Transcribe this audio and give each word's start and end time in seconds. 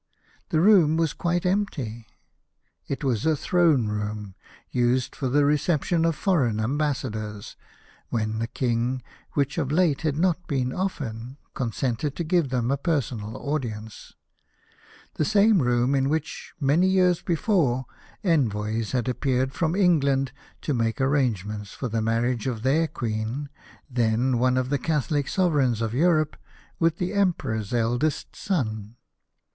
The 0.49 0.59
room 0.59 0.97
was 0.97 1.13
quite 1.13 1.45
empty. 1.45 2.07
It 2.87 3.03
was 3.03 3.23
a 3.23 3.35
throne 3.35 3.85
room, 3.87 4.33
used 4.71 5.15
for 5.15 5.27
the 5.29 5.43
recep 5.43 5.83
tion 5.83 6.05
of 6.05 6.15
foreign 6.15 6.59
ambassadors, 6.59 7.55
when 8.09 8.39
the 8.39 8.47
King, 8.47 9.03
which 9.33 9.59
of 9.59 9.71
late 9.71 10.01
had 10.01 10.17
not 10.17 10.47
been 10.47 10.73
often, 10.73 11.37
consented 11.53 12.15
to 12.15 12.23
give 12.23 12.49
them 12.49 12.71
a 12.71 12.77
personal 12.77 13.37
audience; 13.37 14.13
the 15.17 15.23
same 15.23 15.61
room 15.61 15.93
in 15.93 16.09
which, 16.09 16.51
many 16.59 16.87
years 16.87 17.21
before, 17.21 17.85
envoys 18.23 18.93
had 18.93 19.07
appeared 19.07 19.53
from 19.53 19.75
England 19.75 20.31
to 20.61 20.73
make 20.73 20.99
arrange 20.99 21.45
ments 21.45 21.73
for 21.73 21.87
the 21.87 22.01
marriage 22.01 22.47
of 22.47 22.63
their 22.63 22.87
Queen, 22.87 23.49
then 23.87 24.39
one 24.39 24.57
of 24.57 24.71
the 24.71 24.79
Catholic 24.79 25.27
sovereigns 25.27 25.79
of 25.79 25.93
Europe, 25.93 26.37
with 26.79 26.97
the 26.97 27.13
Emperor's 27.13 27.71
eldest 27.71 28.35
son. 28.35 28.95